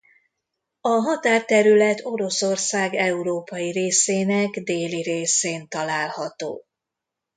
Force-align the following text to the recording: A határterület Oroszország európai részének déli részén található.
A 0.81 0.89
határterület 0.89 1.99
Oroszország 2.05 2.93
európai 2.93 3.71
részének 3.71 4.49
déli 4.51 5.01
részén 5.01 5.67
található. 5.67 6.65